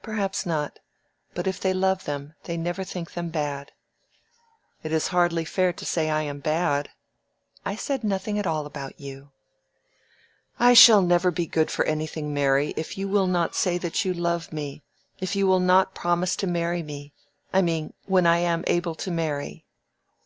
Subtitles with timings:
[0.00, 0.78] "Perhaps not.
[1.34, 3.72] But if they love them, they never think them bad."
[4.82, 6.88] "It is hardly fair to say I am bad."
[7.66, 9.30] "I said nothing at all about you."
[10.58, 10.68] "I
[11.02, 14.54] never shall be good for anything, Mary, if you will not say that you love
[14.54, 19.66] me—if you will not promise to marry me—I mean, when I am able to marry."